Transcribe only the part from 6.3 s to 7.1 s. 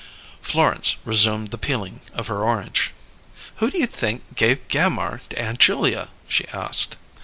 asked.